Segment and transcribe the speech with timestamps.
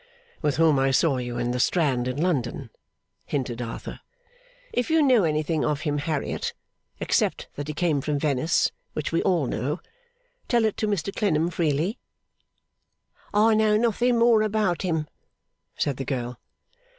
[0.41, 2.71] 'With whom I saw you in the Strand in London,'
[3.27, 3.99] hinted Arthur.
[4.73, 6.53] 'If you know anything of him, Harriet,
[6.99, 9.79] except that he came from Venice which we all know
[10.47, 11.99] tell it to Mr Clennam freely.'
[13.31, 15.07] 'I know nothing more about him,'
[15.77, 16.39] said the girl.